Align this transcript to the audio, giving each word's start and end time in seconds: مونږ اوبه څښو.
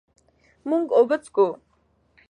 مونږ 0.67 0.85
اوبه 0.97 1.17
څښو. 1.23 1.45